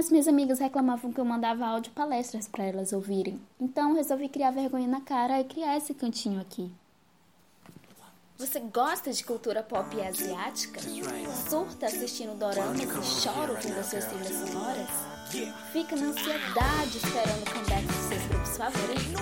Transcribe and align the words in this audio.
As 0.00 0.10
minhas 0.10 0.26
amigas 0.26 0.58
reclamavam 0.58 1.12
que 1.12 1.20
eu 1.20 1.24
mandava 1.26 1.66
áudio 1.66 1.92
palestras 1.92 2.48
para 2.48 2.64
elas 2.64 2.90
ouvirem. 2.90 3.38
Então 3.60 3.92
resolvi 3.92 4.30
criar 4.30 4.50
vergonha 4.50 4.88
na 4.88 5.02
cara 5.02 5.38
e 5.38 5.44
criar 5.44 5.76
esse 5.76 5.92
cantinho 5.92 6.40
aqui. 6.40 6.72
Você 8.38 8.60
gosta 8.60 9.12
de 9.12 9.22
cultura 9.22 9.62
pop 9.62 10.00
asiática? 10.00 10.80
Surta 11.50 11.84
assistindo 11.84 12.34
doramas 12.38 12.80
e 12.80 13.22
chora 13.22 13.52
ouvindo 13.52 13.84
suas 13.84 14.06
trilhas 14.06 14.48
sonoras? 14.48 14.88
Fica 15.70 15.94
na 15.94 16.06
ansiedade 16.06 16.96
esperando 16.96 17.42
o 17.42 17.52
comeback 17.52 17.86
dos 17.86 17.96
seus 17.96 18.22
grupos 18.22 18.56
favoritos? 18.56 19.12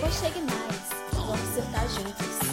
Pois 0.00 0.14
chegue 0.14 0.40
mais, 0.40 1.12
vamos 1.12 1.54
surtar 1.54 1.88
juntos. 1.88 2.51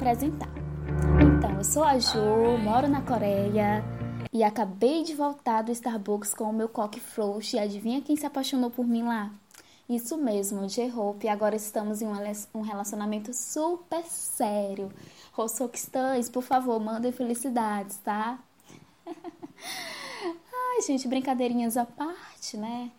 Apresentar. 0.00 0.48
Então, 1.20 1.52
eu 1.58 1.64
sou 1.64 1.84
a 1.84 1.98
Ju, 1.98 2.56
moro 2.64 2.88
na 2.88 3.02
Coreia 3.02 3.84
e 4.32 4.42
acabei 4.42 5.02
de 5.02 5.14
voltar 5.14 5.60
do 5.60 5.70
Starbucks 5.72 6.32
com 6.32 6.44
o 6.44 6.52
meu 6.54 6.70
coque 6.70 6.98
frouxo 6.98 7.56
e 7.56 7.58
adivinha 7.58 8.00
quem 8.00 8.16
se 8.16 8.24
apaixonou 8.24 8.70
por 8.70 8.86
mim 8.86 9.02
lá? 9.02 9.30
Isso 9.86 10.16
mesmo, 10.16 10.66
J-Hope, 10.66 11.28
agora 11.28 11.54
estamos 11.54 12.00
em 12.00 12.06
um 12.54 12.62
relacionamento 12.62 13.34
super 13.34 14.02
sério. 14.04 14.90
Rosoquistãs, 15.32 16.30
por 16.30 16.42
favor, 16.42 16.80
mandem 16.80 17.12
felicidades, 17.12 17.98
tá? 17.98 18.38
Ai, 19.06 20.82
gente, 20.86 21.06
brincadeirinhas 21.08 21.76
à 21.76 21.84
parte, 21.84 22.56
né? 22.56 22.90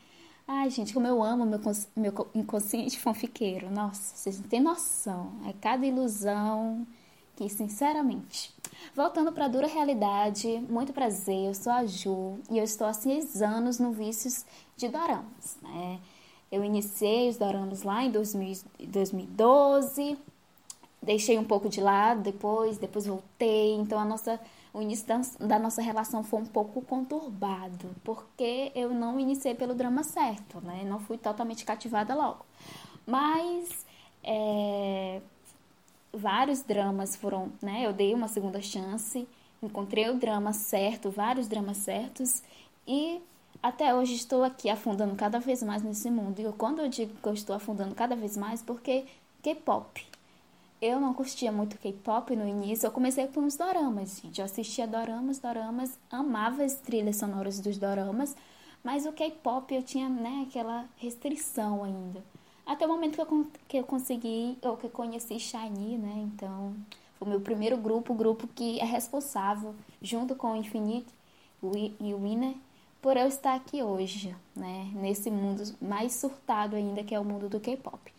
Ai, 0.54 0.70
gente, 0.70 0.94
como 0.94 1.08
eu 1.08 1.24
amo 1.24 1.46
meu, 1.46 1.62
meu 1.96 2.28
inconsciente 2.36 3.00
fanfiqueiro. 3.00 3.72
Nossa, 3.72 4.18
vocês 4.18 4.38
não 4.38 4.50
têm 4.50 4.60
noção. 4.60 5.32
É 5.48 5.54
cada 5.54 5.86
ilusão 5.86 6.86
que, 7.38 7.48
sinceramente. 7.48 8.54
Voltando 8.94 9.32
para 9.32 9.46
a 9.46 9.48
dura 9.48 9.66
realidade, 9.66 10.60
muito 10.70 10.92
prazer, 10.92 11.48
eu 11.48 11.54
sou 11.54 11.72
a 11.72 11.86
Ju 11.86 12.38
e 12.50 12.58
eu 12.58 12.66
estou 12.66 12.86
há 12.86 12.92
seis 12.92 13.42
anos 13.42 13.80
no 13.80 13.94
Vícios 13.94 14.46
de 14.76 14.90
Doramas, 14.90 15.58
né? 15.62 16.02
Eu 16.52 16.66
iniciei 16.66 17.30
os 17.30 17.38
doramas 17.38 17.84
lá 17.84 18.04
em 18.04 18.12
2012, 18.12 20.18
deixei 21.02 21.38
um 21.38 21.44
pouco 21.44 21.68
de 21.68 21.82
lado 21.82 22.22
depois, 22.22 22.78
depois 22.78 23.06
voltei. 23.06 23.74
Então 23.76 24.00
a 24.00 24.06
nossa 24.06 24.40
o 24.74 24.82
início 24.82 25.06
da, 25.40 25.60
nossa 25.60 25.82
relação 25.82 26.24
foi 26.24 26.40
um 26.40 26.46
pouco 26.46 26.82
conturbado, 26.82 27.90
porque 28.06 28.72
eu 28.74 28.94
não 28.94 29.20
iniciei 29.20 29.54
pelo 29.54 29.74
drama 29.76 30.02
certo, 30.04 30.62
né? 30.62 30.84
Não 30.86 31.00
fui 31.00 31.18
totalmente 31.18 31.66
cativada 31.66 32.16
logo. 32.16 32.46
Mas 33.06 33.86
é, 34.24 35.22
vários 36.14 36.62
dramas 36.62 37.18
foram, 37.18 37.52
né? 37.62 37.86
Eu 37.86 37.92
dei 37.92 38.14
uma 38.14 38.30
segunda 38.30 38.62
chance, 38.62 39.28
encontrei 39.62 40.10
o 40.10 40.16
drama 40.16 40.54
certo, 40.54 41.12
vários 41.12 41.48
dramas 41.48 41.78
certos 41.78 42.42
e 42.88 43.22
até 43.62 43.94
hoje 43.94 44.16
estou 44.16 44.44
aqui 44.44 44.70
afundando 44.70 45.16
cada 45.16 45.40
vez 45.40 45.62
mais 45.62 45.84
nesse 45.84 46.10
mundo. 46.10 46.40
E 46.40 46.44
eu, 46.44 46.54
quando 46.54 46.80
eu 46.80 46.88
digo 46.88 47.14
que 47.22 47.28
eu 47.28 47.34
estou 47.34 47.56
afundando 47.56 47.94
cada 47.94 48.16
vez 48.16 48.38
mais, 48.38 48.62
porque 48.64 49.06
K-pop. 49.44 50.08
Eu 50.82 51.00
não 51.00 51.14
curtia 51.14 51.52
muito 51.52 51.78
K-pop 51.78 52.36
no 52.36 52.48
início, 52.48 52.88
eu 52.88 52.92
comecei 52.92 53.28
com 53.28 53.46
os 53.46 53.56
doramas, 53.56 54.20
gente. 54.20 54.40
Eu 54.40 54.46
assistia 54.46 54.88
doramas, 54.88 55.38
doramas, 55.38 55.96
amava 56.10 56.64
as 56.64 56.74
trilhas 56.74 57.18
sonoras 57.18 57.60
dos 57.60 57.78
doramas, 57.78 58.36
mas 58.84 59.06
o 59.06 59.12
K-pop 59.12 59.72
eu 59.76 59.84
tinha, 59.84 60.10
né, 60.10 60.44
aquela 60.50 60.90
restrição 60.98 61.84
ainda. 61.84 62.24
Até 62.66 62.84
o 62.88 62.90
momento 62.90 63.14
que 63.14 63.22
eu, 63.22 63.48
que 63.68 63.78
eu 63.78 63.84
consegui, 63.84 64.58
ou 64.64 64.76
que 64.76 64.88
eu 64.88 64.90
conheci 64.90 65.40
Shiny, 65.40 66.00
né, 66.00 66.28
então 66.34 66.76
foi 67.20 67.28
o 67.28 67.30
meu 67.30 67.42
primeiro 67.42 67.78
grupo, 67.78 68.14
o 68.14 68.16
grupo 68.16 68.48
que 68.48 68.80
é 68.80 68.86
responsável, 68.86 69.76
junto 70.02 70.36
com 70.36 70.54
o 70.54 70.56
Infinite 70.56 71.14
e 72.00 72.12
o 72.12 72.24
Winner, 72.24 72.56
por 73.00 73.18
eu 73.18 73.28
estar 73.28 73.54
aqui 73.54 73.84
hoje, 73.84 74.36
né, 74.56 74.90
nesse 74.96 75.30
mundo 75.30 75.62
mais 75.80 76.14
surtado 76.16 76.76
ainda 76.76 77.04
que 77.04 77.14
é 77.14 77.20
o 77.20 77.24
mundo 77.24 77.48
do 77.48 77.60
K-pop. 77.60 78.12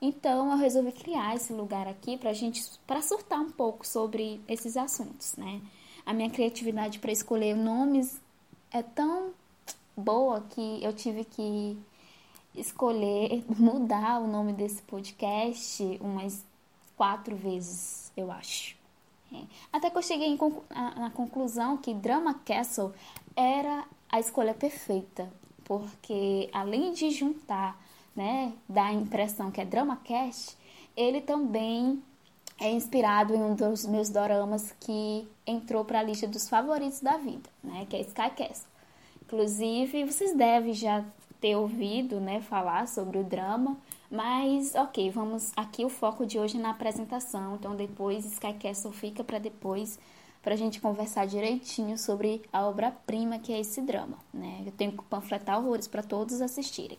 Então 0.00 0.50
eu 0.50 0.56
resolvi 0.56 0.92
criar 0.92 1.36
esse 1.36 1.52
lugar 1.52 1.86
aqui 1.86 2.16
para 2.16 2.32
gente, 2.32 2.62
para 2.86 3.02
surtar 3.02 3.38
um 3.38 3.50
pouco 3.50 3.86
sobre 3.86 4.40
esses 4.48 4.76
assuntos, 4.76 5.36
né? 5.36 5.60
A 6.06 6.12
minha 6.14 6.30
criatividade 6.30 6.98
para 6.98 7.12
escolher 7.12 7.54
nomes 7.54 8.20
é 8.70 8.82
tão 8.82 9.32
boa 9.96 10.40
que 10.48 10.82
eu 10.82 10.92
tive 10.92 11.24
que 11.24 11.78
escolher 12.54 13.44
mudar 13.58 14.20
o 14.20 14.26
nome 14.26 14.52
desse 14.52 14.82
podcast 14.82 15.98
umas 16.00 16.44
quatro 16.96 17.36
vezes, 17.36 18.10
eu 18.16 18.30
acho. 18.32 18.76
É. 19.32 19.42
Até 19.72 19.90
que 19.90 19.96
eu 19.96 20.02
cheguei 20.02 20.36
na 20.70 21.10
conclusão 21.10 21.76
que 21.76 21.94
Drama 21.94 22.34
Castle 22.34 22.92
era 23.36 23.84
a 24.10 24.18
escolha 24.18 24.52
perfeita, 24.54 25.32
porque 25.64 26.50
além 26.52 26.92
de 26.92 27.10
juntar, 27.10 27.80
né, 28.20 28.52
dar 28.68 28.88
a 28.88 28.92
impressão 28.92 29.50
que 29.50 29.62
é 29.62 29.64
drama 29.64 29.96
cast, 30.04 30.54
ele 30.94 31.22
também 31.22 32.02
é 32.60 32.70
inspirado 32.70 33.34
em 33.34 33.42
um 33.42 33.54
dos 33.54 33.86
meus 33.86 34.10
doramas 34.10 34.74
que 34.78 35.26
entrou 35.46 35.86
para 35.86 36.00
a 36.00 36.02
lista 36.02 36.28
dos 36.28 36.46
favoritos 36.46 37.00
da 37.00 37.16
vida, 37.16 37.48
né, 37.64 37.86
que 37.88 37.96
é 37.96 38.00
Sky. 38.02 38.30
Inclusive, 39.22 40.04
vocês 40.04 40.36
devem 40.36 40.74
já 40.74 41.02
ter 41.40 41.56
ouvido, 41.56 42.20
né, 42.20 42.42
falar 42.42 42.86
sobre 42.86 43.16
o 43.16 43.24
drama, 43.24 43.78
mas 44.10 44.74
ok, 44.74 45.10
vamos 45.10 45.50
aqui 45.56 45.82
o 45.86 45.88
foco 45.88 46.26
de 46.26 46.38
hoje 46.38 46.58
é 46.58 46.60
na 46.60 46.72
apresentação, 46.72 47.54
então 47.54 47.74
depois 47.74 48.26
Sky 48.26 48.54
fica 48.92 49.24
para 49.24 49.38
depois 49.38 49.98
para 50.42 50.52
a 50.52 50.58
gente 50.58 50.78
conversar 50.78 51.26
direitinho 51.26 51.96
sobre 51.96 52.42
a 52.52 52.66
obra-prima 52.66 53.38
que 53.38 53.50
é 53.50 53.60
esse 53.60 53.80
drama, 53.80 54.18
né? 54.32 54.62
Eu 54.66 54.72
tenho 54.72 54.92
que 54.92 55.04
panfletar 55.04 55.58
horrores 55.58 55.88
para 55.88 56.02
todos 56.02 56.42
assistirem. 56.42 56.98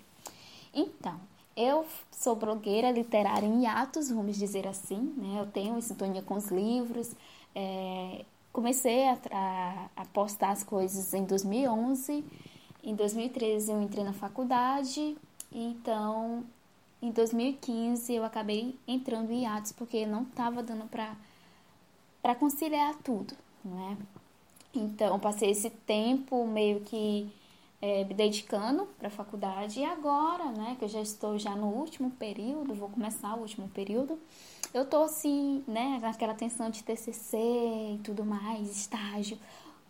Então, 0.73 1.19
eu 1.55 1.85
sou 2.11 2.35
blogueira 2.35 2.91
literária 2.91 3.45
em 3.45 3.63
hiatos, 3.63 4.09
vamos 4.09 4.37
dizer 4.37 4.67
assim, 4.67 5.13
né? 5.17 5.39
Eu 5.39 5.47
tenho 5.47 5.81
sintonia 5.81 6.21
com 6.21 6.35
os 6.35 6.47
livros. 6.47 7.13
É, 7.53 8.25
comecei 8.53 9.07
a, 9.07 9.17
a, 9.31 9.89
a, 9.97 10.05
postar 10.05 10.51
as 10.51 10.63
coisas 10.63 11.13
em 11.13 11.25
2011. 11.25 12.23
Em 12.83 12.95
2013 12.95 13.71
eu 13.71 13.81
entrei 13.81 14.03
na 14.03 14.13
faculdade. 14.13 15.17
Então, 15.51 16.43
em 17.01 17.11
2015 17.11 18.13
eu 18.13 18.23
acabei 18.23 18.77
entrando 18.87 19.31
em 19.31 19.43
hiatos 19.43 19.71
porque 19.73 20.05
não 20.05 20.23
estava 20.23 20.63
dando 20.63 20.85
para 20.85 21.15
para 22.21 22.35
conciliar 22.35 22.93
tudo, 23.03 23.33
não 23.65 23.91
é? 23.91 23.97
Então, 24.75 25.19
passei 25.19 25.49
esse 25.49 25.71
tempo 25.71 26.45
meio 26.45 26.81
que 26.81 27.27
é, 27.81 28.03
me 28.03 28.13
dedicando 28.13 28.87
para 28.97 29.07
a 29.07 29.11
faculdade 29.11 29.79
e 29.79 29.85
agora, 29.85 30.45
né, 30.51 30.75
que 30.77 30.85
eu 30.85 30.89
já 30.89 31.01
estou 31.01 31.37
já 31.39 31.55
no 31.55 31.67
último 31.67 32.11
período, 32.11 32.73
vou 32.73 32.89
começar 32.89 33.35
o 33.35 33.41
último 33.41 33.67
período, 33.69 34.19
eu 34.73 34.85
tô 34.85 35.03
assim, 35.03 35.63
né, 35.67 35.99
naquela 36.01 36.33
tensão 36.33 36.69
de 36.69 36.83
TCC 36.83 37.37
e 37.37 37.99
tudo 38.03 38.23
mais, 38.23 38.69
estágio, 38.69 39.37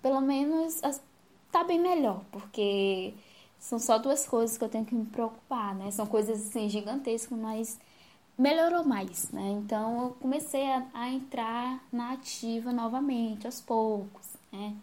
pelo 0.01 0.21
menos 0.21 0.79
tá 1.51 1.63
bem 1.63 1.79
melhor, 1.79 2.21
porque 2.31 3.13
são 3.59 3.77
só 3.77 3.97
duas 3.97 4.25
coisas 4.25 4.57
que 4.57 4.63
eu 4.63 4.69
tenho 4.69 4.85
que 4.85 4.95
me 4.95 5.05
preocupar, 5.05 5.75
né, 5.75 5.91
são 5.91 6.05
coisas 6.07 6.47
assim 6.47 6.69
gigantescas, 6.69 7.37
mas 7.37 7.77
melhorou 8.37 8.83
mais, 8.83 9.29
né? 9.31 9.51
Então 9.51 10.03
eu 10.05 10.09
comecei 10.19 10.65
a, 10.71 10.85
a, 10.93 11.09
entrar 11.09 11.83
na 11.91 12.13
ativa 12.13 12.71
novamente, 12.71 13.45
aos 13.45 13.61
poucos, 13.61 14.25
né? 14.51 14.75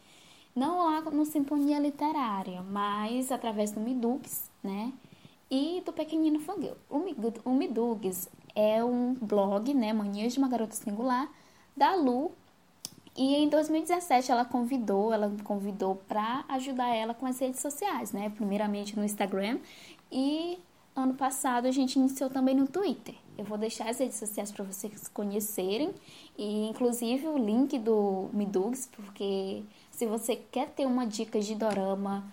Não 0.59 0.79
lá 0.87 1.01
no 1.03 1.25
Sintonia 1.25 1.79
Literária, 1.79 2.63
mas 2.63 3.31
através 3.31 3.71
do 3.71 3.79
Midux, 3.79 4.51
né? 4.61 4.93
E 5.49 5.81
do 5.87 5.93
Pequenino 5.93 6.41
Fangirl. 6.41 6.75
O, 6.91 7.51
Midux 7.53 8.29
é 8.57 8.83
um 8.83 9.15
blog, 9.15 9.73
né? 9.73 9.93
Manias 9.93 10.33
de 10.33 10.41
uma 10.41 10.49
Garota 10.49 10.75
Singular, 10.75 11.31
da 11.77 11.95
Lu. 11.95 12.33
E 13.17 13.37
em 13.37 13.49
2017 13.49 14.33
ela 14.33 14.45
convidou, 14.45 15.13
ela 15.13 15.29
me 15.29 15.41
convidou 15.43 15.95
para 16.09 16.45
ajudar 16.49 16.89
ela 16.89 17.15
com 17.15 17.25
as 17.25 17.39
redes 17.39 17.61
sociais, 17.61 18.11
né? 18.11 18.29
Primeiramente 18.31 18.97
no 18.97 19.05
Instagram 19.05 19.61
e 20.11 20.59
ano 20.99 21.15
passado 21.15 21.67
a 21.67 21.71
gente 21.71 21.97
iniciou 21.97 22.29
também 22.29 22.55
no 22.55 22.67
Twitter. 22.67 23.15
Eu 23.37 23.45
vou 23.45 23.57
deixar 23.57 23.89
as 23.89 23.99
redes 23.99 24.17
sociais 24.17 24.51
para 24.51 24.65
vocês 24.65 25.09
conhecerem 25.09 25.95
e 26.37 26.67
inclusive 26.67 27.27
o 27.29 27.39
link 27.39 27.79
do 27.79 28.29
Midugs, 28.33 28.89
porque 28.93 29.63
se 29.91 30.07
você 30.07 30.37
quer 30.37 30.69
ter 30.71 30.87
uma 30.87 31.07
dica 31.07 31.41
de 31.41 31.55
dorama, 31.55 32.25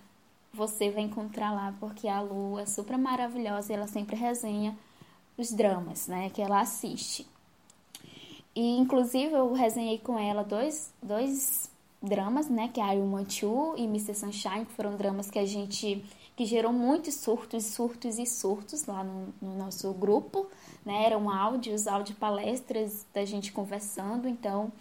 você 0.54 0.90
vai 0.90 1.04
encontrar 1.04 1.52
lá, 1.52 1.76
porque 1.80 2.08
a 2.08 2.22
Lu 2.22 2.58
é 2.58 2.66
super 2.66 2.98
maravilhosa 2.98 3.72
e 3.72 3.76
ela 3.76 3.88
sempre 3.88 4.16
resenha 4.16 4.78
os 5.38 5.52
dramas, 5.52 6.08
né, 6.08 6.30
que 6.30 6.42
ela 6.42 6.62
assiste. 6.62 7.28
E 8.56 8.78
inclusive 8.78 9.34
eu 9.34 9.52
resenhei 9.54 10.00
com 10.00 10.18
ela 10.18 10.44
dois, 10.44 10.94
dois 11.04 11.70
dramas, 12.02 12.48
né? 12.48 12.70
Que 12.74 12.80
é 12.80 12.96
I 12.96 13.00
Want 13.00 13.42
You 13.42 13.76
e 13.78 13.84
Mr. 13.84 14.14
Sunshine, 14.14 14.66
que 14.66 14.74
foram 14.74 14.96
dramas 14.96 15.30
que 15.30 15.40
a 15.40 15.46
gente. 15.46 16.04
Que 16.36 16.46
gerou 16.46 16.74
muitos 16.74 17.16
surtos, 17.16 17.64
surtos 17.66 18.20
e 18.20 18.26
surtos 18.26 18.86
lá 18.86 19.04
no, 19.04 19.34
no 19.42 19.58
nosso 19.58 19.94
grupo, 19.94 20.48
né? 20.86 21.06
Eram 21.06 21.30
áudios, 21.30 21.88
áudio 21.88 22.16
palestras 22.16 23.06
da 23.14 23.24
gente 23.24 23.54
conversando, 23.54 24.28
então 24.28 24.72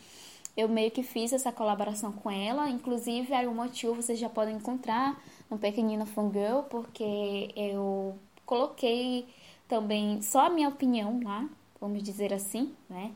eu 0.57 0.69
meio 0.69 0.91
que 0.91 1.03
fiz 1.03 1.33
essa 1.33 1.53
colaboração 1.53 2.13
com 2.13 2.31
ela. 2.31 2.69
Inclusive, 2.69 3.33
I 3.33 3.47
Want 3.47 3.83
You 3.83 3.95
vocês 3.95 4.19
já 4.19 4.29
podem 4.29 4.57
encontrar 4.57 5.21
no 5.49 5.57
Pequenina 5.57 6.07
Fangirl, 6.07 6.63
porque 6.63 7.51
eu 7.57 8.17
coloquei 8.45 9.27
também 9.69 10.21
só 10.23 10.47
a 10.47 10.51
minha 10.51 10.69
opinião 10.69 11.21
lá, 11.23 11.49
vamos 11.81 12.03
dizer 12.03 12.33
assim, 12.33 12.73
né? 12.89 13.13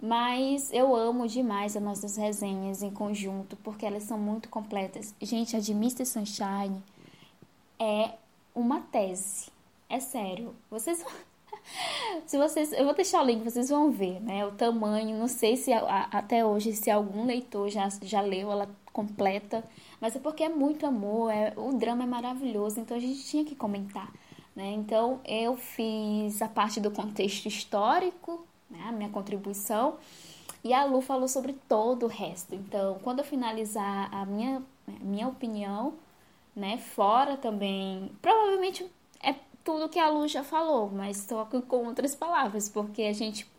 Mas 0.00 0.72
eu 0.72 0.94
amo 0.94 1.26
demais 1.26 1.76
as 1.76 1.82
nossas 1.82 2.16
resenhas 2.16 2.82
em 2.82 2.90
conjunto, 2.90 3.56
porque 3.56 3.86
elas 3.86 4.02
são 4.02 4.18
muito 4.18 4.48
completas. 4.48 5.14
Gente, 5.20 5.56
a 5.56 5.60
de 5.60 5.72
Mr. 5.72 6.04
Sunshine 6.04 6.82
é 7.78 8.12
uma 8.54 8.80
tese. 8.80 9.50
É 9.88 10.00
sério. 10.00 10.54
Vocês 10.70 11.04
se 12.26 12.36
vocês, 12.38 12.72
eu 12.72 12.84
vou 12.84 12.94
deixar 12.94 13.22
o 13.22 13.26
link, 13.26 13.42
vocês 13.42 13.68
vão 13.68 13.90
ver, 13.90 14.20
né? 14.20 14.44
O 14.46 14.52
tamanho, 14.52 15.18
não 15.18 15.28
sei 15.28 15.56
se 15.56 15.72
a, 15.72 16.08
até 16.10 16.44
hoje 16.44 16.72
se 16.72 16.90
algum 16.90 17.26
leitor 17.26 17.68
já, 17.68 17.88
já 18.02 18.20
leu 18.20 18.50
ela 18.50 18.68
completa, 18.92 19.64
mas 20.00 20.14
é 20.14 20.18
porque 20.18 20.44
é 20.44 20.48
muito 20.48 20.86
amor, 20.86 21.32
é, 21.32 21.52
o 21.56 21.72
drama 21.72 22.04
é 22.04 22.06
maravilhoso, 22.06 22.78
então 22.78 22.96
a 22.96 23.00
gente 23.00 23.24
tinha 23.24 23.44
que 23.44 23.56
comentar, 23.56 24.12
né? 24.54 24.72
Então 24.72 25.20
eu 25.24 25.56
fiz 25.56 26.40
a 26.40 26.48
parte 26.48 26.80
do 26.80 26.90
contexto 26.90 27.46
histórico, 27.46 28.46
né? 28.70 28.84
A 28.86 28.92
minha 28.92 29.10
contribuição, 29.10 29.96
e 30.62 30.72
a 30.72 30.84
Lu 30.84 31.00
falou 31.00 31.28
sobre 31.28 31.52
todo 31.68 32.04
o 32.06 32.08
resto. 32.08 32.54
Então, 32.54 32.98
quando 33.02 33.18
eu 33.18 33.24
finalizar 33.24 34.08
a 34.14 34.24
minha, 34.24 34.62
a 34.88 35.04
minha 35.04 35.28
opinião, 35.28 35.92
né, 36.54 36.78
fora 36.78 37.36
também, 37.36 38.10
provavelmente 38.22 38.88
é 39.20 39.34
tudo 39.64 39.88
que 39.88 39.98
a 39.98 40.08
Lu 40.08 40.28
já 40.28 40.44
falou, 40.44 40.90
mas 40.90 41.16
só 41.18 41.46
com 41.46 41.86
outras 41.86 42.14
palavras, 42.14 42.68
porque 42.68 43.02
a 43.02 43.12
gente, 43.12 43.50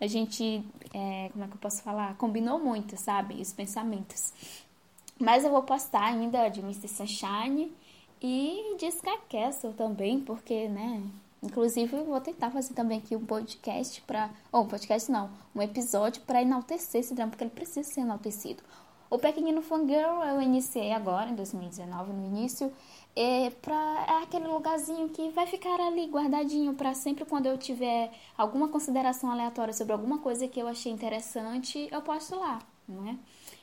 a 0.00 0.06
gente, 0.06 0.64
é, 0.94 1.28
como 1.32 1.44
é 1.44 1.48
que 1.48 1.54
eu 1.54 1.60
posso 1.60 1.82
falar? 1.82 2.16
Combinou 2.16 2.58
muito, 2.58 2.96
sabe? 2.96 3.40
Os 3.40 3.52
pensamentos. 3.52 4.32
Mas 5.18 5.44
eu 5.44 5.50
vou 5.50 5.62
postar 5.62 6.04
ainda 6.04 6.48
de 6.48 6.60
Mr. 6.60 6.88
Sunshine 6.88 7.72
e 8.22 8.76
de 8.78 8.86
Sky 8.86 9.18
Castle 9.28 9.72
também, 9.72 10.20
porque, 10.20 10.68
né? 10.68 11.02
Inclusive, 11.42 11.96
eu 11.96 12.04
vou 12.04 12.20
tentar 12.20 12.50
fazer 12.50 12.74
também 12.74 12.98
aqui 12.98 13.16
um 13.16 13.24
podcast 13.24 14.00
para. 14.02 14.30
Ou, 14.52 14.62
um 14.62 14.68
podcast 14.68 15.10
não, 15.10 15.30
um 15.54 15.62
episódio 15.62 16.22
para 16.22 16.42
enaltecer 16.42 17.00
esse 17.00 17.14
drama, 17.14 17.30
porque 17.30 17.44
ele 17.44 17.50
precisa 17.50 17.82
ser 17.82 18.02
enaltecido. 18.02 18.62
O 19.10 19.18
Pequenino 19.18 19.60
Fangirl 19.60 20.22
eu 20.22 20.40
iniciei 20.40 20.92
agora, 20.92 21.28
em 21.28 21.34
2019, 21.34 22.12
no 22.12 22.24
início 22.24 22.72
é, 23.16 23.50
pra, 23.60 24.04
é 24.08 24.22
aquele 24.22 24.46
lugarzinho 24.46 25.08
que 25.08 25.30
vai 25.30 25.48
ficar 25.48 25.80
ali 25.80 26.06
guardadinho 26.06 26.74
para 26.74 26.94
sempre 26.94 27.24
quando 27.24 27.46
eu 27.46 27.58
tiver 27.58 28.12
alguma 28.38 28.68
consideração 28.68 29.28
aleatória 29.28 29.74
sobre 29.74 29.92
alguma 29.92 30.18
coisa 30.18 30.46
que 30.46 30.60
eu 30.60 30.68
achei 30.68 30.92
interessante, 30.92 31.88
eu 31.90 32.00
posto 32.02 32.36
lá, 32.36 32.60
não 32.88 33.08
é? 33.08 33.16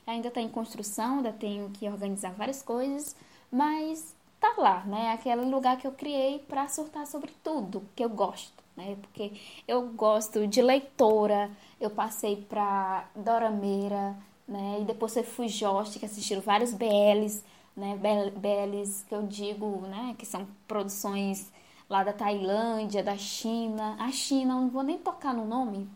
Ainda 0.06 0.28
está 0.28 0.40
em 0.40 0.48
construção, 0.48 1.16
ainda 1.16 1.32
tenho 1.32 1.70
que 1.70 1.88
organizar 1.88 2.32
várias 2.34 2.62
coisas, 2.62 3.16
mas 3.50 4.14
tá 4.38 4.54
lá, 4.58 4.84
né? 4.84 5.12
Aquele 5.12 5.46
lugar 5.46 5.78
que 5.78 5.86
eu 5.86 5.92
criei 5.92 6.40
para 6.40 6.68
surtar 6.68 7.06
sobre 7.06 7.32
tudo 7.42 7.82
que 7.96 8.04
eu 8.04 8.10
gosto, 8.10 8.62
né? 8.76 8.96
Porque 9.00 9.32
eu 9.66 9.88
gosto 9.88 10.46
de 10.46 10.60
leitora, 10.60 11.50
eu 11.80 11.88
passei 11.88 12.36
para 12.36 13.08
Dorameira, 13.16 14.14
né? 14.48 14.78
E 14.80 14.84
depois 14.84 15.14
fui 15.34 15.48
Joste, 15.48 15.98
que 15.98 16.06
assistiram 16.06 16.40
vários 16.40 16.72
BLs 16.72 17.44
né, 17.78 17.96
BLs 18.36 19.04
que 19.08 19.14
eu 19.14 19.22
digo, 19.22 19.82
né, 19.82 20.14
que 20.18 20.26
são 20.26 20.46
produções 20.66 21.50
lá 21.88 22.02
da 22.02 22.12
Tailândia, 22.12 23.02
da 23.02 23.16
China. 23.16 23.96
A 24.00 24.10
China, 24.10 24.54
eu 24.54 24.60
não 24.62 24.68
vou 24.68 24.82
nem 24.82 24.98
tocar 24.98 25.32
no 25.32 25.46
nome. 25.46 25.88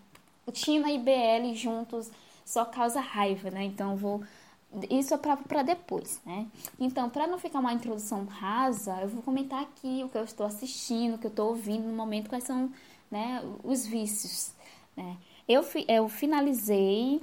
China 0.55 0.91
e 0.91 0.99
BL 0.99 1.55
juntos 1.55 2.11
só 2.45 2.65
causa 2.65 3.01
raiva, 3.01 3.51
né? 3.51 3.65
Então 3.65 3.97
vou 3.97 4.23
isso 4.89 5.13
é 5.13 5.19
para 5.19 5.63
depois, 5.63 6.19
né? 6.25 6.47
Então, 6.81 7.11
para 7.11 7.27
não 7.27 7.39
ficar 7.39 7.59
uma 7.59 7.75
introdução 7.75 8.25
rasa, 8.25 9.01
eu 9.03 9.09
vou 9.09 9.23
comentar 9.23 9.61
aqui 9.61 10.03
o 10.03 10.09
que 10.09 10.17
eu 10.17 10.25
estou 10.25 10.47
assistindo, 10.47 11.15
o 11.15 11.19
que 11.19 11.27
eu 11.27 11.31
estou 11.31 11.51
ouvindo 11.51 11.87
no 11.87 11.95
momento, 11.95 12.31
quais 12.31 12.45
são 12.45 12.73
né, 13.11 13.43
os 13.63 13.87
vícios, 13.87 14.53
né? 14.97 15.17
Eu, 15.47 15.63
eu 15.89 16.09
finalizei 16.09 17.21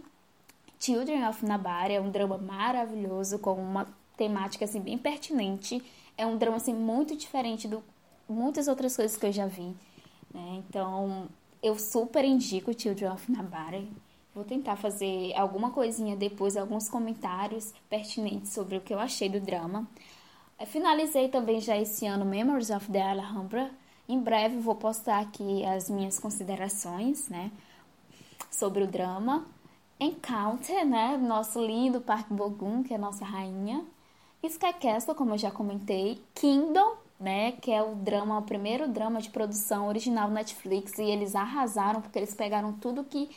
Children 0.79 1.27
of 1.27 1.45
Nabari, 1.45 1.93
é 1.93 2.01
um 2.01 2.09
drama 2.09 2.37
maravilhoso 2.37 3.37
com 3.39 3.53
uma 3.53 3.87
temática 4.15 4.65
assim 4.65 4.79
bem 4.79 4.97
pertinente. 4.97 5.83
É 6.17 6.25
um 6.25 6.37
drama 6.37 6.57
assim 6.57 6.73
muito 6.73 7.15
diferente 7.15 7.67
do 7.67 7.83
muitas 8.27 8.67
outras 8.67 8.95
coisas 8.95 9.17
que 9.17 9.25
eu 9.25 9.31
já 9.31 9.47
vi, 9.47 9.75
né? 10.33 10.63
Então, 10.67 11.27
eu 11.61 11.77
super 11.77 12.23
indico 12.23 12.79
Children 12.79 13.11
of 13.11 13.31
Nabari. 13.31 13.91
Vou 14.33 14.43
tentar 14.43 14.75
fazer 14.75 15.33
alguma 15.35 15.71
coisinha 15.71 16.15
depois, 16.15 16.55
alguns 16.55 16.87
comentários 16.87 17.73
pertinentes 17.89 18.53
sobre 18.53 18.77
o 18.77 18.81
que 18.81 18.93
eu 18.93 18.99
achei 18.99 19.27
do 19.27 19.39
drama. 19.39 19.87
Finalizei 20.67 21.29
também 21.29 21.59
já 21.59 21.75
esse 21.77 22.05
ano 22.05 22.23
Memories 22.25 22.69
of 22.69 22.91
the 22.91 23.01
Alhambra. 23.01 23.71
Em 24.07 24.19
breve 24.19 24.57
vou 24.57 24.75
postar 24.75 25.19
aqui 25.19 25.65
as 25.65 25.89
minhas 25.89 26.19
considerações, 26.19 27.27
né, 27.29 27.51
sobre 28.51 28.83
o 28.83 28.87
drama. 28.87 29.45
Encounter, 29.99 30.85
né, 30.85 31.17
nosso 31.17 31.63
lindo 31.63 31.99
Park 31.99 32.27
Bogum, 32.29 32.83
que 32.83 32.93
é 32.93 32.95
a 32.95 32.99
nossa 32.99 33.25
rainha. 33.25 33.83
Sky 34.41 34.73
Castle, 34.73 35.13
como 35.13 35.33
eu 35.33 35.37
já 35.37 35.51
comentei, 35.51 36.23
Kingdom, 36.33 36.95
né, 37.19 37.51
que 37.53 37.69
é 37.71 37.83
o 37.83 37.95
drama, 37.95 38.37
o 38.37 38.43
primeiro 38.43 38.87
drama 38.87 39.19
de 39.19 39.29
produção 39.29 39.87
original 39.89 40.29
Netflix, 40.29 40.97
e 40.97 41.03
eles 41.03 41.35
arrasaram 41.35 42.01
porque 42.01 42.17
eles 42.17 42.33
pegaram 42.33 42.71
tudo 42.73 43.03
que 43.03 43.29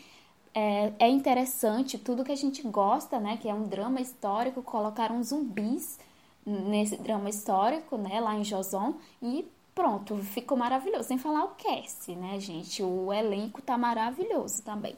é, 0.55 0.93
é 1.01 1.09
interessante, 1.09 1.99
tudo 1.99 2.23
que 2.23 2.31
a 2.31 2.37
gente 2.37 2.63
gosta, 2.63 3.19
né, 3.19 3.37
que 3.39 3.49
é 3.49 3.55
um 3.55 3.65
drama 3.65 4.01
histórico, 4.01 4.63
colocaram 4.63 5.21
zumbis 5.23 5.99
nesse 6.47 6.97
drama 6.97 7.29
histórico, 7.29 7.97
né, 7.97 8.21
lá 8.21 8.37
em 8.37 8.43
Joson, 8.43 8.95
e 9.21 9.45
pronto, 9.75 10.17
ficou 10.19 10.57
maravilhoso. 10.57 11.09
Sem 11.09 11.19
falar 11.19 11.45
o 11.45 11.55
cast, 11.57 12.15
né, 12.15 12.39
gente, 12.39 12.83
o 12.85 13.13
elenco 13.13 13.61
tá 13.61 13.77
maravilhoso 13.77 14.63
também. 14.63 14.95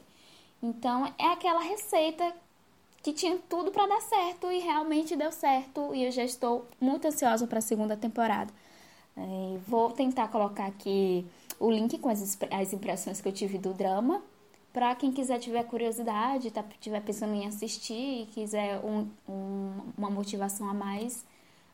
Então, 0.65 1.13
é 1.19 1.27
aquela 1.27 1.61
receita 1.61 2.33
que 3.03 3.13
tinha 3.13 3.37
tudo 3.47 3.69
para 3.69 3.85
dar 3.85 4.01
certo 4.01 4.51
e 4.51 4.57
realmente 4.57 5.15
deu 5.15 5.31
certo 5.31 5.93
e 5.93 6.03
eu 6.03 6.11
já 6.11 6.23
estou 6.23 6.67
muito 6.81 7.07
ansiosa 7.07 7.45
para 7.45 7.59
a 7.59 7.61
segunda 7.61 7.95
temporada. 7.95 8.51
É, 9.15 9.57
vou 9.67 9.91
tentar 9.91 10.27
colocar 10.29 10.65
aqui 10.65 11.23
o 11.59 11.69
link 11.69 11.99
com 11.99 12.09
as, 12.09 12.37
as 12.49 12.73
impressões 12.73 13.21
que 13.21 13.27
eu 13.27 13.31
tive 13.31 13.59
do 13.59 13.73
drama 13.75 14.23
para 14.73 14.95
quem 14.95 15.11
quiser 15.11 15.39
tiver 15.39 15.63
curiosidade, 15.65 16.49
tá, 16.49 16.65
tiver 16.81 16.99
pensando 17.01 17.35
em 17.35 17.45
assistir 17.45 18.23
e 18.23 18.25
quiser 18.25 18.79
um, 18.83 19.07
um, 19.29 19.71
uma 19.95 20.09
motivação 20.09 20.67
a 20.67 20.73
mais 20.73 21.23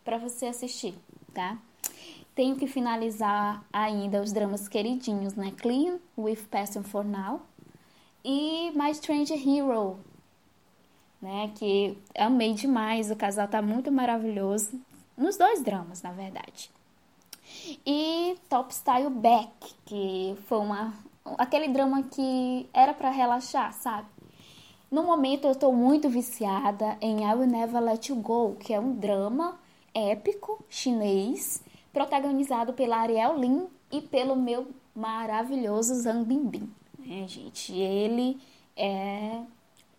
para 0.03 0.17
você 0.17 0.47
assistir, 0.47 0.93
tá? 1.33 1.57
Tenho 2.35 2.57
que 2.57 2.67
finalizar 2.67 3.63
ainda 3.71 4.21
os 4.21 4.33
dramas 4.33 4.67
queridinhos, 4.67 5.33
né? 5.33 5.53
Clean 5.57 5.97
with 6.17 6.43
Passion 6.51 6.83
for 6.83 7.05
Now 7.05 7.41
e 8.23 8.71
My 8.75 8.91
Strange 8.91 9.33
Hero, 9.33 9.99
né? 11.21 11.51
Que 11.55 11.97
amei 12.17 12.53
demais, 12.53 13.11
o 13.11 13.15
casal 13.15 13.47
tá 13.47 13.61
muito 13.61 13.91
maravilhoso 13.91 14.79
nos 15.17 15.37
dois 15.37 15.61
dramas, 15.61 16.01
na 16.01 16.11
verdade. 16.11 16.71
E 17.85 18.37
Top 18.49 18.73
Style 18.73 19.09
Back, 19.09 19.75
que 19.85 20.35
foi 20.47 20.59
uma 20.59 20.93
aquele 21.37 21.67
drama 21.67 22.03
que 22.03 22.67
era 22.73 22.93
para 22.93 23.09
relaxar, 23.09 23.73
sabe? 23.73 24.07
No 24.89 25.03
momento 25.03 25.45
eu 25.45 25.51
estou 25.51 25.71
muito 25.73 26.09
viciada 26.09 26.97
em 26.99 27.23
I 27.23 27.33
Will 27.33 27.47
Never 27.47 27.81
Let 27.81 28.09
You 28.09 28.17
Go, 28.17 28.55
que 28.55 28.73
é 28.73 28.79
um 28.79 28.93
drama 28.93 29.57
épico 29.93 30.63
chinês 30.69 31.63
protagonizado 31.93 32.73
pela 32.73 32.97
Ariel 32.97 33.37
Lin 33.37 33.67
e 33.91 34.01
pelo 34.01 34.35
meu 34.35 34.67
maravilhoso 34.95 35.95
Zhang 35.95 36.25
Bingbing. 36.25 36.69
Né, 37.11 37.27
gente? 37.27 37.73
Ele 37.73 38.39
é 38.73 39.41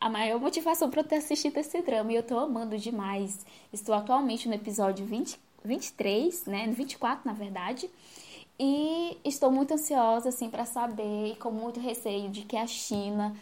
a 0.00 0.08
maior 0.08 0.40
motivação 0.40 0.88
para 0.88 1.02
eu 1.02 1.04
ter 1.04 1.16
assistido 1.16 1.58
esse 1.58 1.82
drama 1.82 2.10
e 2.10 2.16
eu 2.16 2.22
tô 2.22 2.38
amando 2.38 2.78
demais. 2.78 3.44
Estou 3.70 3.94
atualmente 3.94 4.48
no 4.48 4.54
episódio 4.54 5.04
20, 5.04 5.38
23, 5.62 6.46
né, 6.46 6.66
24 6.68 7.26
na 7.26 7.34
verdade, 7.34 7.90
e 8.58 9.18
estou 9.26 9.50
muito 9.50 9.74
ansiosa 9.74 10.30
assim 10.30 10.48
para 10.48 10.64
saber 10.64 11.32
e 11.32 11.36
com 11.36 11.50
muito 11.50 11.78
receio 11.78 12.30
de 12.30 12.46
que 12.46 12.56
a 12.56 12.66
China 12.66 13.36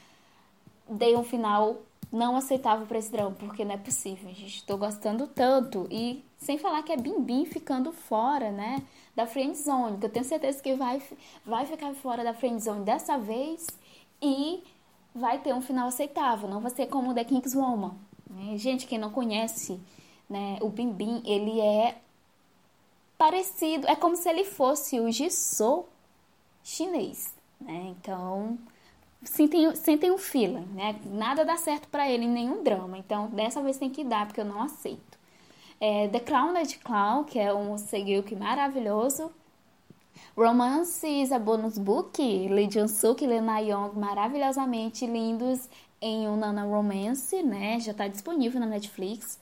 dê 0.89 1.17
um 1.17 1.23
final 1.23 1.81
não 2.13 2.37
aceitável 2.37 2.87
para 2.87 2.99
esse 2.99 3.11
drama, 3.11 3.37
porque 3.39 3.65
não 3.65 3.75
é 3.75 3.79
possível, 3.79 4.29
gente. 4.35 4.59
Estou 4.59 4.77
gostando 4.77 5.27
tanto 5.27 5.87
e 5.91 6.25
sem 6.39 6.59
falar 6.59 6.83
que 6.83 6.93
é 6.93 6.97
Bim 6.97 7.21
Bim 7.21 7.45
ficando 7.45 7.93
fora, 7.93 8.51
né, 8.51 8.83
da 9.15 9.27
friend 9.27 9.57
zone, 9.57 9.99
que 9.99 10.07
eu 10.07 10.11
tenho 10.11 10.25
certeza 10.25 10.63
que 10.63 10.75
vai 10.75 11.03
vai 11.45 11.67
ficar 11.67 11.95
fora 11.95 12.25
da 12.25 12.35
friend 12.35 12.61
zone 12.63 12.85
dessa 12.85 13.19
vez 13.19 13.67
e 14.21 14.63
vai 15.15 15.39
ter 15.39 15.55
um 15.55 15.61
final 15.61 15.89
aceitável, 15.89 16.49
não 16.49 16.61
vai 16.61 16.71
ser 16.71 16.87
como 16.87 17.15
The 17.15 17.25
King's 17.25 17.55
Woman. 17.55 17.95
Né? 18.29 18.57
Gente, 18.57 18.87
quem 18.87 18.99
não 18.99 19.11
conhece 19.11 19.81
né, 20.29 20.59
o 20.61 20.69
Bim 20.69 20.93
Bim, 20.93 21.23
ele 21.25 21.61
é 21.61 21.97
parecido, 23.19 23.87
é 23.87 23.97
como 23.97 24.17
se 24.17 24.29
ele 24.29 24.45
fosse 24.45 24.99
o 25.01 25.11
Jisoo 25.11 25.87
chinês, 26.63 27.35
né? 27.61 27.95
Então, 27.99 28.59
sentem, 29.23 29.75
sentem 29.75 30.11
um 30.11 30.19
feeling, 30.19 30.67
né? 30.75 30.99
Nada 31.07 31.45
dá 31.45 31.57
certo 31.57 31.89
para 31.89 32.11
ele, 32.11 32.27
nenhum 32.27 32.63
drama. 32.63 32.99
Então, 32.99 33.29
dessa 33.29 33.63
vez 33.63 33.77
tem 33.77 33.91
que 33.91 34.05
dar, 34.05 34.27
porque 34.27 34.41
eu 34.41 34.45
não 34.45 34.63
aceito. 34.63 35.19
É, 35.81 36.09
The 36.09 36.21
Crowned 36.21 36.79
Clown, 36.79 37.25
que 37.25 37.39
é 37.39 37.55
um 37.55 37.79
Segilk 37.79 38.35
maravilhoso. 38.35 39.31
Romance 40.37 41.07
is 41.07 41.33
a 41.33 41.39
Bonus 41.39 41.79
Book, 41.79 42.21
Lee 42.21 42.71
Jun-suk 42.71 43.25
e 43.25 43.27
Lena 43.27 43.61
Young, 43.61 43.93
maravilhosamente 43.95 45.07
lindos 45.07 45.69
em 46.01 46.29
um 46.29 46.37
Nana 46.37 46.65
Romance, 46.65 47.43
né? 47.43 47.79
Já 47.81 47.93
está 47.93 48.09
disponível 48.09 48.61
na 48.61 48.67
Netflix. 48.67 49.39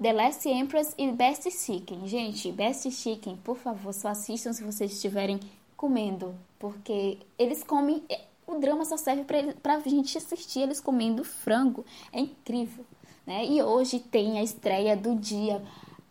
The 0.00 0.12
Last 0.12 0.48
Empress 0.48 0.94
e 0.98 1.10
Best 1.12 1.50
Chicken. 1.50 2.08
Gente, 2.08 2.50
Best 2.50 2.90
Chicken, 2.90 3.36
por 3.36 3.56
favor, 3.56 3.92
só 3.92 4.08
assistam 4.08 4.52
se 4.52 4.64
vocês 4.64 4.92
estiverem 4.92 5.38
comendo, 5.76 6.34
porque 6.58 7.18
eles 7.38 7.62
comem. 7.62 8.02
O 8.46 8.58
drama 8.58 8.84
só 8.84 8.96
serve 8.96 9.24
para 9.62 9.74
a 9.74 9.80
gente 9.80 10.18
assistir 10.18 10.60
eles 10.60 10.80
comendo 10.80 11.24
frango. 11.24 11.84
É 12.12 12.20
incrível, 12.20 12.84
né? 13.26 13.46
E 13.46 13.62
hoje 13.62 13.98
tem 13.98 14.38
a 14.38 14.42
estreia 14.42 14.96
do 14.96 15.14
dia 15.14 15.62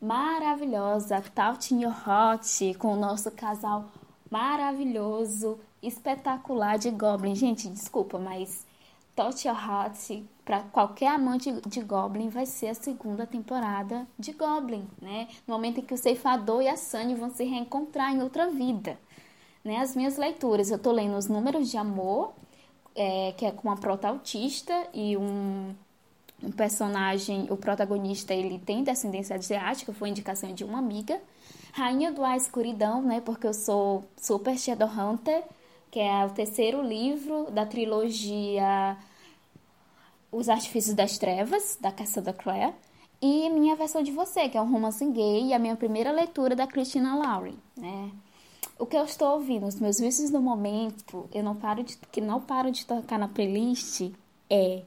maravilhosa, 0.01 1.21
Tout 1.21 1.73
in 1.73 1.83
Your 1.83 1.93
Hot, 1.93 2.73
com 2.75 2.93
o 2.93 2.99
nosso 2.99 3.29
casal 3.31 3.91
maravilhoso, 4.29 5.59
espetacular 5.81 6.77
de 6.77 6.89
Goblin. 6.89 7.35
Gente, 7.35 7.67
desculpa, 7.67 8.17
mas 8.17 8.65
Your 9.45 9.55
Heart, 9.55 10.23
para 10.43 10.61
qualquer 10.61 11.09
amante 11.09 11.51
de 11.67 11.81
Goblin, 11.81 12.29
vai 12.29 12.45
ser 12.45 12.69
a 12.69 12.73
segunda 12.73 13.27
temporada 13.27 14.07
de 14.17 14.31
Goblin, 14.31 14.87
né? 14.99 15.27
No 15.45 15.53
momento 15.53 15.79
em 15.79 15.83
que 15.83 15.93
o 15.93 15.97
Ceifador 15.97 16.61
e 16.61 16.67
a 16.67 16.77
Sunny 16.77 17.13
vão 17.13 17.29
se 17.29 17.43
reencontrar 17.43 18.15
em 18.15 18.23
outra 18.23 18.49
vida. 18.49 18.97
Né? 19.63 19.77
As 19.77 19.95
minhas 19.95 20.17
leituras, 20.17 20.71
eu 20.71 20.79
tô 20.79 20.91
lendo 20.91 21.15
Os 21.15 21.27
Números 21.27 21.69
de 21.69 21.77
Amor, 21.77 22.33
é, 22.95 23.33
que 23.37 23.45
é 23.45 23.51
com 23.51 23.67
uma 23.67 23.77
prota 23.77 24.07
autista 24.07 24.87
e 24.93 25.15
um, 25.15 25.73
um 26.43 26.51
personagem, 26.51 27.47
o 27.49 27.57
protagonista, 27.57 28.33
ele 28.33 28.59
tem 28.59 28.83
descendência 28.83 29.35
asiática, 29.35 29.93
foi 29.93 30.09
indicação 30.09 30.53
de 30.53 30.63
uma 30.63 30.79
amiga. 30.79 31.21
Rainha 31.73 32.11
do 32.11 32.23
A 32.23 32.35
Escuridão, 32.35 33.01
né? 33.01 33.21
Porque 33.21 33.47
eu 33.47 33.53
sou 33.53 34.03
super 34.17 34.57
Shadowhunter, 34.57 35.43
que 35.89 35.99
é 35.99 36.25
o 36.25 36.29
terceiro 36.29 36.81
livro 36.81 37.49
da 37.51 37.65
trilogia 37.65 38.97
Os 40.31 40.49
Artifícios 40.49 40.95
das 40.95 41.17
Trevas, 41.17 41.77
da 41.79 41.91
Cassandra 41.91 42.33
Clare, 42.33 42.73
e 43.21 43.49
Minha 43.49 43.75
Versão 43.75 44.01
de 44.01 44.11
Você, 44.11 44.49
que 44.49 44.57
é 44.57 44.61
um 44.61 44.71
romance 44.71 45.05
gay, 45.05 45.45
e 45.47 45.53
a 45.53 45.59
minha 45.59 45.75
primeira 45.75 46.11
leitura 46.11 46.55
da 46.55 46.67
Christina 46.67 47.15
Lowry, 47.15 47.57
né? 47.77 48.11
O 48.81 48.85
que 48.87 48.97
eu 48.97 49.03
estou 49.03 49.35
ouvindo, 49.35 49.67
os 49.67 49.79
meus 49.79 49.99
vícios 49.99 50.31
no 50.31 50.41
momento, 50.41 51.29
eu 51.31 51.43
não 51.43 51.53
paro 51.53 51.83
de 51.83 51.95
que 52.11 52.19
não 52.19 52.41
paro 52.41 52.71
de 52.71 52.83
tocar 52.83 53.19
na 53.19 53.27
playlist 53.27 54.09
é 54.49 54.81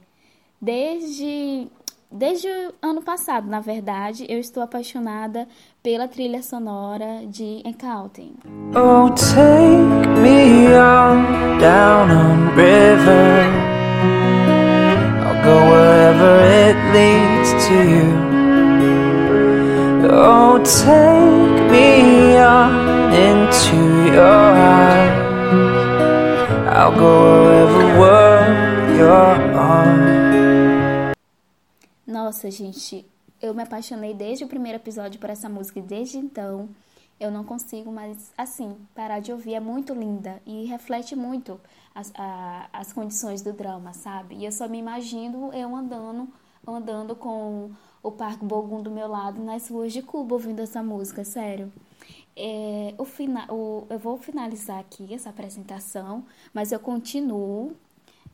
desde 0.61 1.65
desde 2.11 2.45
o 2.45 2.73
ano 2.81 3.01
passado, 3.01 3.47
na 3.47 3.61
verdade, 3.61 4.25
eu 4.27 4.37
estou 4.37 4.61
apaixonada 4.61 5.47
pela 5.81 6.09
trilha 6.09 6.43
sonora 6.43 7.25
de 7.25 7.61
Encounter. 7.63 8.31
Oh, 8.75 9.09
take 9.11 10.09
me 10.19 10.67
on 10.75 11.57
down 11.57 12.11
on 12.11 12.49
river. 12.53 13.45
I'll 15.23 15.41
go 15.41 15.55
wherever 15.71 16.41
it 16.43 16.75
leads 16.91 17.65
to 17.65 17.75
you. 17.93 18.35
Oh, 20.11 20.59
take 20.59 21.71
me 21.71 22.37
on 22.37 22.95
into 23.15 23.74
your 24.15 24.23
eyes. 24.23 25.25
I'll 26.67 26.91
go 26.91 27.75
you're 28.97 29.57
on. 29.57 31.15
Nossa, 32.07 32.49
gente, 32.49 33.05
eu 33.41 33.53
me 33.53 33.63
apaixonei 33.63 34.13
desde 34.13 34.45
o 34.45 34.47
primeiro 34.47 34.77
episódio 34.77 35.19
por 35.19 35.29
essa 35.29 35.49
música 35.49 35.79
e 35.79 35.81
desde 35.81 36.17
então 36.17 36.69
eu 37.19 37.29
não 37.29 37.43
consigo 37.43 37.91
mais, 37.91 38.31
assim, 38.37 38.77
parar 38.93 39.19
de 39.19 39.31
ouvir. 39.31 39.55
É 39.55 39.59
muito 39.59 39.93
linda 39.93 40.41
e 40.45 40.65
reflete 40.65 41.15
muito 41.15 41.59
as, 41.93 42.11
a, 42.15 42.69
as 42.71 42.93
condições 42.93 43.41
do 43.41 43.51
drama, 43.51 43.93
sabe? 43.93 44.35
E 44.35 44.45
eu 44.45 44.51
só 44.51 44.67
me 44.67 44.77
imagino 44.77 45.53
eu 45.53 45.75
andando, 45.75 46.27
andando 46.65 47.15
com 47.15 47.71
o 48.01 48.11
Parque 48.11 48.45
Bogum 48.45 48.81
do 48.81 48.91
meu 48.91 49.07
lado 49.07 49.43
nas 49.43 49.67
ruas 49.67 49.91
de 49.91 50.01
Cuba 50.01 50.35
ouvindo 50.35 50.61
essa 50.61 50.81
música, 50.81 51.23
sério. 51.25 51.71
É, 52.37 52.93
o 52.97 53.05
fina, 53.05 53.47
o, 53.51 53.87
eu 53.89 53.97
vou 53.97 54.17
finalizar 54.17 54.79
aqui 54.79 55.13
essa 55.13 55.29
apresentação, 55.29 56.25
mas 56.53 56.71
eu 56.71 56.79
continuo 56.79 57.75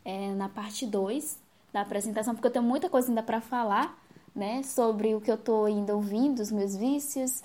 é, 0.03 0.33
na 0.33 0.49
parte 0.49 0.85
2 0.87 1.39
da 1.71 1.81
apresentação, 1.81 2.33
porque 2.33 2.47
eu 2.47 2.51
tenho 2.51 2.65
muita 2.65 2.89
coisa 2.89 3.09
ainda 3.09 3.23
para 3.23 3.39
falar 3.39 3.97
né, 4.35 4.63
sobre 4.63 5.13
o 5.13 5.21
que 5.21 5.31
eu 5.31 5.37
tô 5.37 5.67
indo 5.67 5.93
ouvindo, 5.93 6.39
os 6.39 6.51
meus 6.51 6.75
vícios. 6.75 7.43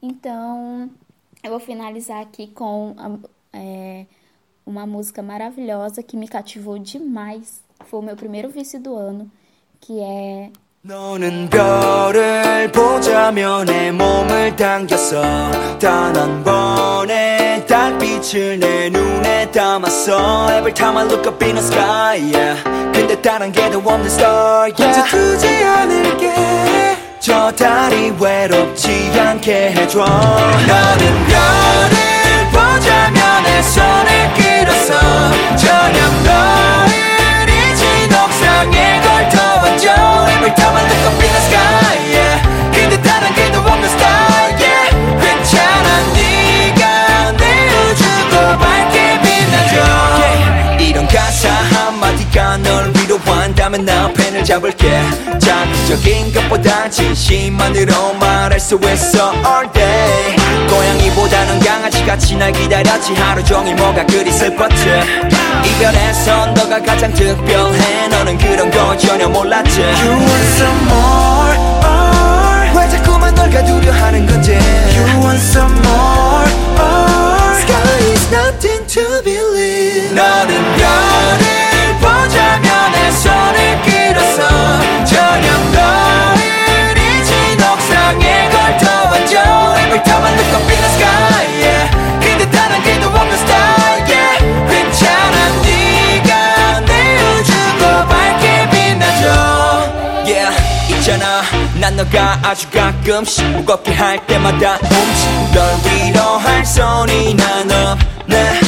Então, 0.00 0.90
eu 1.42 1.50
vou 1.50 1.60
finalizar 1.60 2.20
aqui 2.22 2.46
com 2.48 2.94
é, 3.52 4.06
uma 4.64 4.86
música 4.86 5.22
maravilhosa 5.22 6.02
que 6.02 6.16
me 6.16 6.28
cativou 6.28 6.78
demais. 6.78 7.62
Foi 7.84 8.00
o 8.00 8.02
meu 8.02 8.16
primeiro 8.16 8.48
vício 8.48 8.80
do 8.80 8.94
ano, 8.94 9.30
que 9.80 10.00
é 10.00 10.50
너는 10.82 11.50
별을 11.50 12.72
보자며 12.72 13.64
내 13.64 13.90
몸을 13.92 14.56
당겼어 14.56 15.20
단 15.78 16.16
한 16.16 16.42
번의 16.42 17.66
달빛을 17.66 18.58
내 18.58 18.88
눈에 18.88 19.50
담았어 19.50 20.48
Every 20.56 20.72
time 20.72 20.96
I 20.96 21.04
look 21.04 21.26
up 21.30 21.44
in 21.44 21.56
the 21.56 21.62
sky 21.62 22.18
yeah. 22.32 22.62
근데 22.94 23.20
다른 23.20 23.52
게더 23.52 23.76
없는 23.78 24.06
star 24.06 24.72
yeah. 24.78 25.10
두지 25.10 25.46
않을게 25.64 26.96
저 27.20 27.52
달이 27.52 28.14
외롭지 28.18 29.12
않게 29.20 29.72
해줘 29.72 29.98
너는 30.00 31.26
별을 31.28 32.48
보자며 32.52 33.40
내 33.44 33.62
손을 33.62 34.32
끌었어 34.34 34.98
저녁 35.58 36.22
너를 36.24 37.09
옥상에 38.60 39.00
걸터왔죠 39.00 39.88
Every 40.28 40.54
time 40.54 40.76
I 40.76 40.84
look 40.84 41.06
up 41.06 41.16
in 41.16 41.32
the 41.32 41.40
sky 41.46 41.96
yeah. 42.12 42.36
근데 42.72 43.00
다른 43.00 43.34
게더 43.34 43.60
없는 43.60 43.84
star 43.88 44.52
yeah. 44.60 44.90
괜찮아 45.18 45.88
네가 46.12 47.32
내 47.32 47.44
우주도 47.70 48.58
밝게 48.58 49.20
빛나줘 49.22 49.80
yeah. 49.80 50.84
이런 50.84 51.08
가사 51.08 51.48
한마디가 51.48 52.58
널 52.58 52.92
위로한다면 52.96 53.86
나 53.86 54.12
펜을 54.12 54.44
잡을게 54.44 55.00
자극적인 55.38 56.32
것보다 56.34 56.90
진심만으로 56.90 58.14
말할 58.14 58.60
수 58.60 58.78
있어 58.82 59.32
all 59.36 59.72
day 59.72 60.39
고양이보다는 60.70 61.60
강아지같이 61.60 62.36
날 62.36 62.52
기다렸지. 62.52 63.14
하루 63.14 63.42
종일 63.44 63.74
뭐가 63.74 64.06
그리 64.06 64.30
슬펐지? 64.30 64.86
이별에선 65.64 66.54
너가 66.54 66.80
가장 66.80 67.12
특별해. 67.12 68.08
너는 68.08 68.38
그런 68.38 68.70
거 68.70 68.96
전혀 68.96 69.28
몰랐지. 69.28 69.80
You 69.80 70.12
want 70.12 70.46
some 70.56 70.88
more 70.88 71.58
or 71.84 72.78
왜 72.78 72.88
자꾸만 72.88 73.34
널 73.34 73.50
가두려 73.50 73.92
하는 73.92 74.26
건지 74.26 74.56
너가 102.00 102.38
아주 102.42 102.66
가끔씩 102.70 103.44
무겁게 103.50 103.92
할 103.92 104.26
때마다 104.26 104.78
움직 104.80 105.52
널 105.52 105.74
위로할 105.84 106.64
손이 106.64 107.34
난 107.34 107.70
없네. 107.70 108.60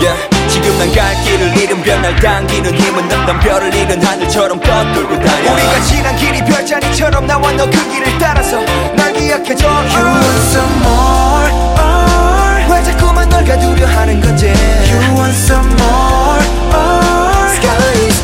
Yeah. 0.00 0.48
지금 0.48 0.78
난 0.78 0.94
갈 0.94 1.24
길을 1.24 1.56
잃은 1.58 1.82
별날 1.82 2.14
당기는 2.20 2.72
힘은 2.72 3.04
없던 3.12 3.40
별을 3.40 3.74
잃은 3.74 4.00
하늘처럼 4.00 4.60
떠돌고 4.60 5.18
다녀. 5.24 5.52
우리가 5.54 5.80
지난 5.82 6.16
길이 6.16 6.44
별자리처럼 6.44 7.26
나와 7.26 7.50
너 7.50 7.66
그 7.66 7.90
길을 7.90 8.16
따라서 8.20 8.60
날 8.94 9.12
기억해줘. 9.12 9.66
You 9.66 10.06
want 10.06 10.38
some 10.52 10.76
more? 10.86 11.50
Or 11.82 12.72
왜 12.72 12.82
자꾸만 12.84 13.28
널 13.28 13.44
가두려 13.44 13.86
하는 13.88 14.20
건지. 14.20 14.46
You 14.46 15.18
want 15.18 15.34
some 15.34 15.66
more? 15.80 16.44
Or 16.72 17.48
Sky 17.56 18.06
is 18.06 18.22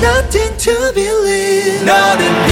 beleza. 0.94 2.32